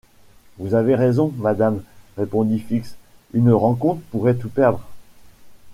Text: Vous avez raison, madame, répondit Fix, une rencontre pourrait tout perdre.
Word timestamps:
Vous 0.57 0.73
avez 0.73 0.95
raison, 0.95 1.31
madame, 1.37 1.83
répondit 2.17 2.57
Fix, 2.57 2.95
une 3.35 3.51
rencontre 3.51 4.01
pourrait 4.09 4.33
tout 4.33 4.49
perdre. 4.49 4.81